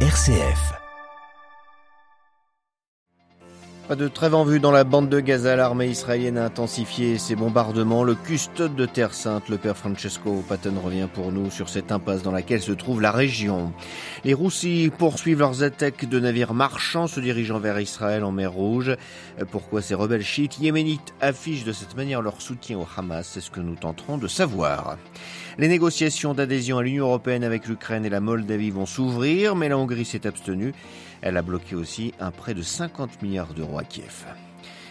[0.00, 0.85] RCF.
[3.88, 5.54] Pas de trêve en vue dans la bande de Gaza.
[5.54, 8.02] L'armée israélienne a intensifié ses bombardements.
[8.02, 12.24] Le custode de Terre Sainte, le père Francesco Patton, revient pour nous sur cette impasse
[12.24, 13.72] dans laquelle se trouve la région.
[14.24, 18.96] Les Roussis poursuivent leurs attaques de navires marchands se dirigeant vers Israël en mer Rouge.
[19.52, 23.30] Pourquoi ces rebelles chiites yéménites affichent de cette manière leur soutien au Hamas?
[23.34, 24.96] C'est ce que nous tenterons de savoir.
[25.58, 29.78] Les négociations d'adhésion à l'Union européenne avec l'Ukraine et la Moldavie vont s'ouvrir, mais la
[29.78, 30.74] Hongrie s'est abstenue.
[31.22, 34.26] Elle a bloqué aussi un prêt de 50 milliards d'euros à Kiev.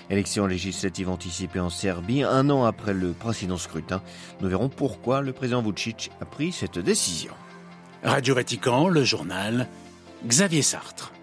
[0.09, 4.01] Élection législative anticipée en Serbie un an après le précédent scrutin.
[4.41, 7.33] Nous verrons pourquoi le président Vucic a pris cette décision.
[8.03, 9.67] Radio Vatican, le journal
[10.27, 11.14] Xavier Sartre.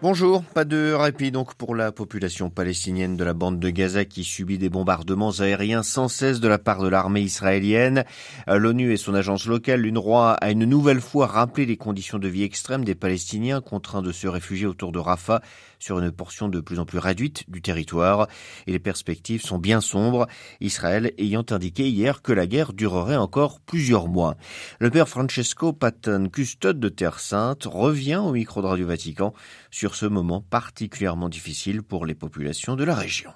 [0.00, 4.22] Bonjour, pas de répit donc pour la population palestinienne de la bande de Gaza qui
[4.22, 8.04] subit des bombardements aériens sans cesse de la part de l'armée israélienne.
[8.48, 12.28] Euh, L'ONU et son agence locale, l'UNRWA, a une nouvelle fois rappelé les conditions de
[12.28, 15.42] vie extrêmes des Palestiniens contraints de se réfugier autour de Rafah
[15.78, 18.28] sur une portion de plus en plus réduite du territoire.
[18.66, 20.26] Et les perspectives sont bien sombres,
[20.60, 24.36] Israël ayant indiqué hier que la guerre durerait encore plusieurs mois.
[24.78, 29.34] Le père Francesco Patton, custode de Terre Sainte, revient au micro de Radio Vatican
[29.70, 33.30] sur ce moment particulièrement difficile pour les populations de la région.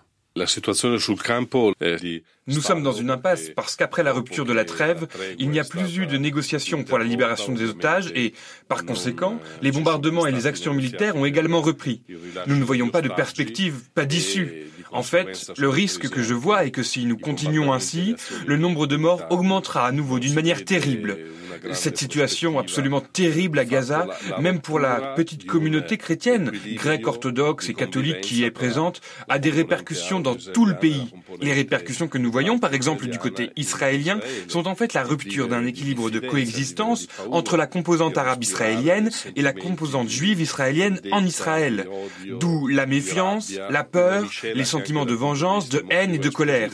[2.46, 5.06] Nous sommes dans une impasse parce qu'après la rupture de la trêve,
[5.38, 8.32] il n'y a plus eu de négociations pour la libération des otages et,
[8.68, 12.02] par conséquent, les bombardements et les actions militaires ont également repris.
[12.46, 14.64] Nous ne voyons pas de perspective, pas d'issue.
[14.90, 18.14] En fait, le risque que je vois est que si nous continuons ainsi,
[18.46, 21.18] le nombre de morts augmentera à nouveau d'une manière terrible
[21.72, 24.06] cette situation absolument terrible à Gaza,
[24.40, 29.38] même pour la petite communauté chrétienne, grecque, orthodoxe et catholique qui y est présente, a
[29.38, 31.12] des répercussions dans tout le pays.
[31.40, 35.48] Les répercussions que nous voyons, par exemple du côté israélien, sont en fait la rupture
[35.48, 41.24] d'un équilibre de coexistence entre la composante arabe israélienne et la composante juive israélienne en
[41.24, 41.86] Israël.
[42.40, 46.70] D'où la méfiance, la peur, les sentiments de vengeance, de haine et de colère.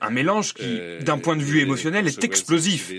[0.00, 2.92] Un mélange qui, d'un point de vue émotionnel, est explosif.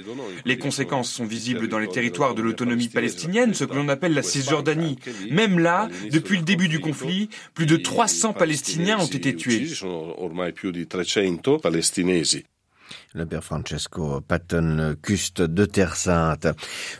[0.45, 4.21] Les conséquences sont visibles dans les territoires de l'autonomie palestinienne, ce que l'on appelle la
[4.21, 4.97] Cisjordanie.
[5.31, 9.65] Même là, depuis le début du conflit, plus de 300 Palestiniens ont été tués.
[13.13, 16.47] Le père Francesco Patton, custe de Terre Sainte.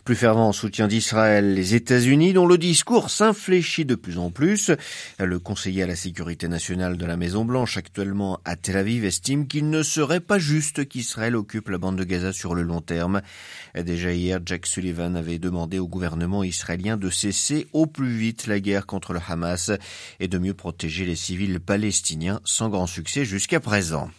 [0.04, 4.70] Plus fervent soutien d'Israël, les États-Unis, dont le discours s'infléchit de plus en plus.
[5.18, 9.70] Le conseiller à la sécurité nationale de la Maison-Blanche, actuellement à Tel Aviv, estime qu'il
[9.70, 13.22] ne serait pas juste qu'Israël occupe la bande de Gaza sur le long terme.
[13.74, 18.60] Déjà hier, Jack Sullivan avait demandé au gouvernement israélien de cesser au plus vite la
[18.60, 19.70] guerre contre le Hamas
[20.20, 24.10] et de mieux protéger les civils palestiniens, sans grand succès jusqu'à présent.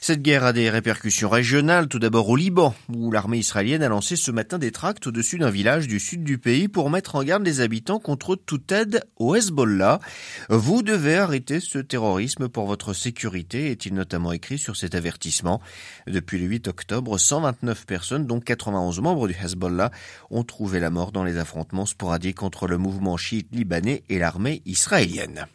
[0.00, 4.16] Cette guerre a des répercussions régionales, tout d'abord au Liban, où l'armée israélienne a lancé
[4.16, 7.44] ce matin des tracts au-dessus d'un village du sud du pays pour mettre en garde
[7.44, 10.00] les habitants contre toute aide au Hezbollah.
[10.48, 15.60] Vous devez arrêter ce terrorisme pour votre sécurité, est-il notamment écrit sur cet avertissement.
[16.06, 19.90] Depuis le 8 octobre, 129 personnes, dont 91 membres du Hezbollah,
[20.30, 24.62] ont trouvé la mort dans les affrontements sporadiques contre le mouvement chiite libanais et l'armée
[24.66, 25.46] israélienne.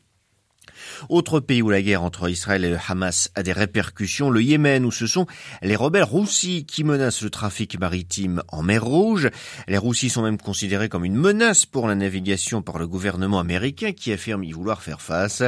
[1.09, 4.85] Autre pays où la guerre entre Israël et le Hamas a des répercussions, le Yémen,
[4.85, 5.25] où ce sont
[5.61, 9.29] les rebelles roussis qui menacent le trafic maritime en mer Rouge.
[9.67, 13.91] Les roussis sont même considérés comme une menace pour la navigation par le gouvernement américain
[13.91, 15.43] qui affirme y vouloir faire face.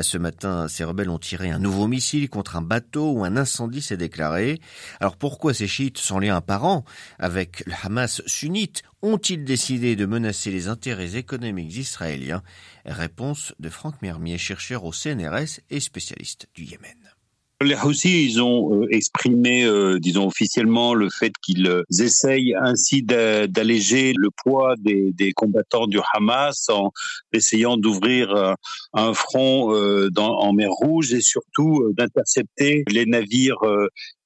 [0.00, 3.82] Ce matin, ces rebelles ont tiré un nouveau missile contre un bateau où un incendie
[3.82, 4.60] s'est déclaré.
[5.00, 6.84] Alors pourquoi ces chiites, sans lien apparent
[7.18, 12.42] avec le Hamas sunnite, ont-ils décidé de menacer les intérêts économiques israéliens?
[12.84, 17.17] Réponse de Franck Mermier, chercheur au CNRS et spécialiste du Yémen.
[17.60, 23.02] Les Houthis, ils ont euh, exprimé, euh, disons officiellement, le fait qu'ils euh, essayent ainsi
[23.02, 26.92] d'alléger le poids des, des, combattants du Hamas en
[27.32, 28.54] essayant d'ouvrir
[28.92, 29.72] un front
[30.10, 33.58] dans, en mer Rouge et surtout d'intercepter les navires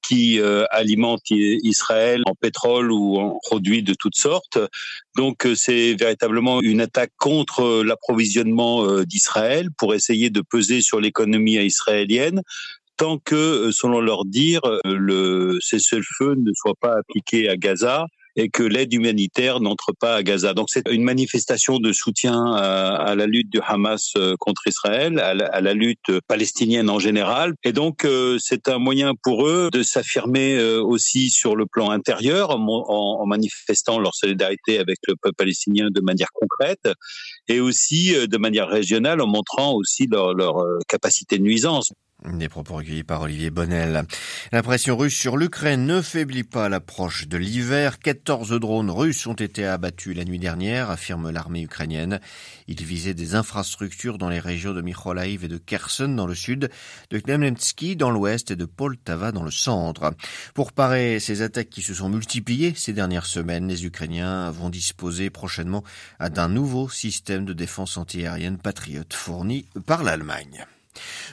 [0.03, 0.41] qui
[0.71, 4.59] alimentent Israël en pétrole ou en produits de toutes sortes.
[5.16, 12.42] Donc c'est véritablement une attaque contre l'approvisionnement d'Israël pour essayer de peser sur l'économie israélienne
[13.03, 18.07] tant que, euh, selon leur dire, euh, le cessez-le-feu ne soit pas appliqué à Gaza
[18.37, 20.54] et que l'aide humanitaire n'entre pas à Gaza.
[20.54, 25.34] Donc c'est une manifestation de soutien à, la lutte du Hamas euh, contre Israël, à
[25.34, 27.54] la, lutte palestinienne en général.
[27.65, 28.07] Et donc
[28.39, 34.15] c'est un moyen pour eux de s'affirmer aussi sur le plan intérieur en, manifestant leur
[34.15, 36.89] solidarité avec le peuple palestinien de manière concrète
[37.49, 41.93] et aussi de manière régionale en montrant aussi leur, leur capacité de nuisance.
[42.24, 44.04] Des propos recueillis par Olivier Bonnel.
[44.53, 47.98] La pression russe sur l'Ukraine ne faiblit pas l'approche de l'hiver.
[47.98, 52.21] 14 drones russes ont été abattus la nuit dernière, affirme l'armée ukrainienne.
[52.69, 56.71] Ils visaient des infrastructures dans les régions de Mykolaiv et de Kherson dans le sud,
[57.10, 60.15] de Klemensky dans l'ouest et de Poltava dans le centre.
[60.54, 65.28] Pour parer ces attaques qui se sont multipliées ces dernières semaines, les Ukrainiens vont disposer
[65.28, 65.83] prochainement
[66.21, 70.66] d'un nouveau système de défense antiaérienne patriote fourni par l'Allemagne.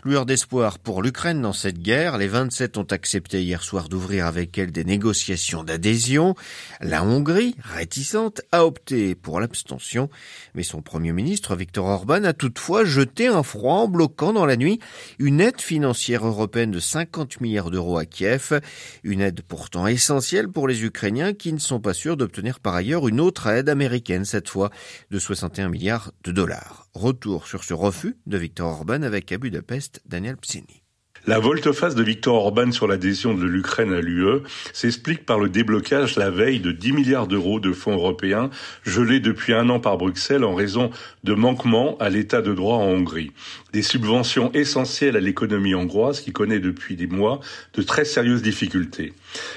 [0.06, 4.58] Lueur d'espoir pour l'Ukraine dans cette guerre, les 27 ont accepté hier soir d'ouvrir avec
[4.58, 6.36] elle des négociations d'adhésion.
[6.80, 10.10] La Hongrie, réticente, a opté pour l'abstention,
[10.56, 14.56] mais son premier ministre Viktor Orban a toutefois jeté un froid en bloquant dans la
[14.56, 14.80] nuit
[15.20, 18.62] une aide financière européenne de 50 milliards d'euros à Kiev,
[19.04, 23.08] une aide pourtant essentielle pour les Ukrainiens qui ne sont pas sûrs d'obtenir par ailleurs
[23.08, 24.70] une autre aide américaine cette fois
[25.12, 26.89] de 61 milliards de dollars.
[26.96, 30.82] Retour sur ce refus de Viktor Orban avec abus Budapest, Daniel Psini.
[31.28, 34.42] La volte-face de Viktor Orban sur l'adhésion de l'Ukraine à l'UE
[34.74, 38.50] s'explique par le déblocage la veille de 10 milliards d'euros de fonds européens
[38.84, 40.90] gelés depuis un an par Bruxelles en raison
[41.24, 43.32] de manquements à l'état de droit en Hongrie.
[43.72, 47.40] Des subventions essentielles à l'économie hongroise qui connaît depuis des mois
[47.76, 49.14] de très sérieuses difficultés.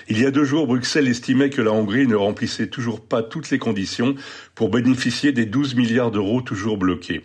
[0.09, 3.51] Il y a deux jours, Bruxelles estimait que la Hongrie ne remplissait toujours pas toutes
[3.51, 4.15] les conditions
[4.55, 7.25] pour bénéficier des 12 milliards d'euros toujours bloqués.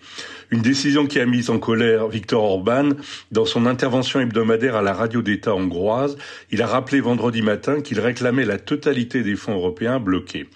[0.49, 2.91] Une décision qui a mis en colère Viktor Orban
[3.33, 6.17] dans son intervention hebdomadaire à la radio d'État hongroise.
[6.51, 10.47] Il a rappelé vendredi matin qu'il réclamait la totalité des fonds européens bloqués.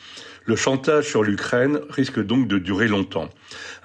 [0.45, 3.29] Le chantage sur l'Ukraine risque donc de durer longtemps.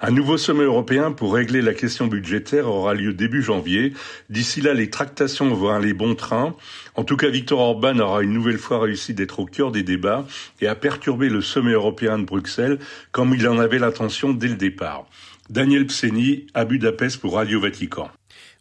[0.01, 3.93] Un nouveau sommet européen pour régler la question budgétaire aura lieu début janvier.
[4.31, 6.55] D'ici là, les tractations vont aller bon train.
[6.95, 10.25] En tout cas, Viktor Orban aura une nouvelle fois réussi d'être au cœur des débats
[10.59, 12.79] et à perturber le sommet européen de Bruxelles
[13.11, 15.05] comme il en avait l'intention dès le départ.
[15.51, 18.09] Daniel Pseni à Budapest pour Radio Vatican.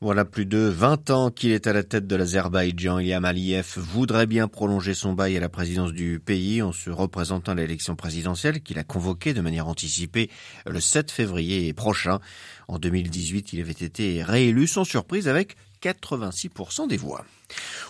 [0.02, 2.98] Voilà plus de 20 ans qu'il est à la tête de l'Azerbaïdjan.
[2.98, 7.52] Ilham Aliyev voudrait bien prolonger son bail à la présidence du pays en se représentant
[7.52, 10.28] à l'élection présidentielle qu'il a convoquée de manière anticipée
[10.66, 12.20] le 7 février prochain.
[12.68, 15.56] En 2018, il avait été réélu sans surprise avec
[15.86, 17.24] 86% des voix.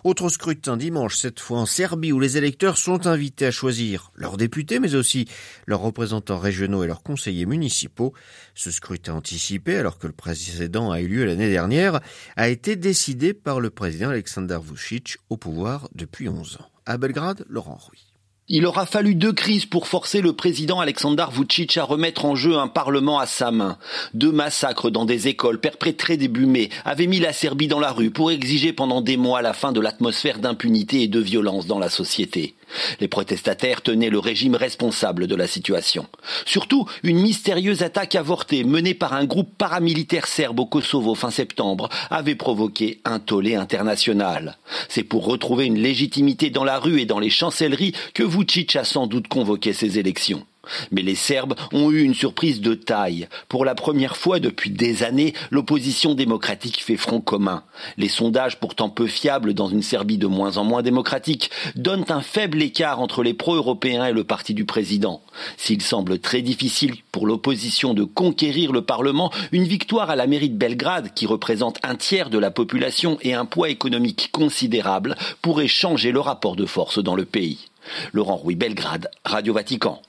[0.05, 4.37] Autre scrutin dimanche, cette fois en Serbie, où les électeurs sont invités à choisir leurs
[4.37, 5.27] députés, mais aussi
[5.67, 8.13] leurs représentants régionaux et leurs conseillers municipaux.
[8.55, 12.01] Ce scrutin anticipé, alors que le précédent a eu lieu l'année dernière,
[12.37, 16.71] a été décidé par le président Aleksandar Vucic au pouvoir depuis 11 ans.
[16.85, 18.06] À Belgrade, Laurent Rouy.
[18.49, 22.57] Il aura fallu deux crises pour forcer le président Aleksandar Vucic à remettre en jeu
[22.57, 23.77] un parlement à sa main.
[24.15, 28.11] Deux massacres dans des écoles perpétrés début mai avaient mis la Serbie dans la rue
[28.11, 31.91] pour exiger pendant des mois la fin de l'atmosphère d'impunité et de violence dans la
[31.91, 32.56] société.
[33.01, 36.07] Les protestataires tenaient le régime responsable de la situation.
[36.45, 41.89] Surtout, une mystérieuse attaque avortée menée par un groupe paramilitaire serbe au Kosovo fin septembre
[42.11, 44.59] avait provoqué un tollé international.
[44.89, 48.85] C'est pour retrouver une légitimité dans la rue et dans les chancelleries que Vucic a
[48.85, 50.47] sans doute convoqué ces élections.
[50.91, 53.29] Mais les Serbes ont eu une surprise de taille.
[53.49, 57.63] Pour la première fois depuis des années, l'opposition démocratique fait front commun.
[57.97, 62.21] Les sondages, pourtant peu fiables dans une Serbie de moins en moins démocratique, donnent un
[62.21, 65.23] faible écart entre les pro-européens et le parti du président.
[65.57, 70.51] S'il semble très difficile pour l'opposition de conquérir le Parlement, une victoire à la mairie
[70.51, 75.69] de Belgrade, qui représente un tiers de la population et un poids économique considérable, pourrait
[75.69, 77.69] changer le rapport de force dans le pays.
[78.13, 80.03] Laurent Rouy, Belgrade, Radio Vatican.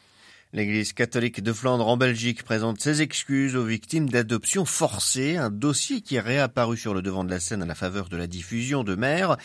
[0.54, 6.00] L'Église catholique de Flandre en Belgique présente ses excuses aux victimes d'adoption forcée, un dossier
[6.00, 8.86] qui est réapparu sur le devant de la scène à la faveur de la diffusion
[8.86, 9.36] de mères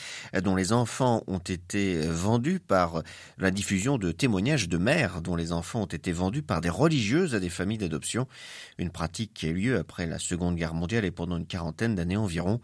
[0.45, 3.03] dont les enfants ont été vendus par
[3.37, 7.35] la diffusion de témoignages de mères dont les enfants ont été vendus par des religieuses
[7.35, 8.29] à des familles d'adoption,
[8.79, 11.97] une pratique qui a eu lieu après la Seconde Guerre mondiale et pendant une quarantaine
[11.97, 12.61] d'années environ.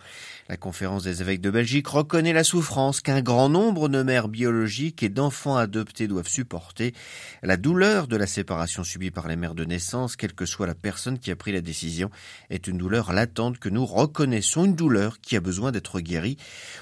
[0.48, 5.02] La conférence des évêques de Belgique reconnaît la souffrance qu'un grand nombre de mères biologiques
[5.02, 6.94] et d'enfants adoptés doivent supporter,
[7.42, 10.75] la douleur de la séparation subie par les mères de naissance, quelle que soit la
[10.75, 12.11] personne qui a pris la décision,
[12.50, 16.37] est une douleur latente que nous reconnaissons, une douleur qui a besoin d'être guérie,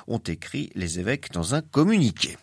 [0.07, 2.37] ont écrit les évêques dans un communiqué.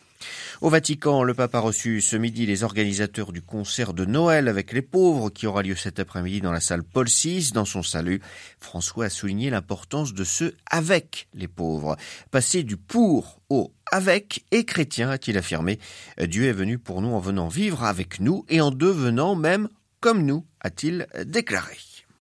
[0.61, 4.71] Au Vatican, le pape a reçu ce midi les organisateurs du concert de Noël avec
[4.71, 7.51] les pauvres qui aura lieu cet après-midi dans la salle Paul VI.
[7.53, 8.21] Dans son salut,
[8.59, 11.97] François a souligné l'importance de ce avec les pauvres.
[12.31, 15.79] Passer du pour au avec et chrétien, a-t-il affirmé.
[16.19, 20.25] Dieu est venu pour nous en venant vivre avec nous et en devenant même comme
[20.25, 21.77] nous, a-t-il déclaré.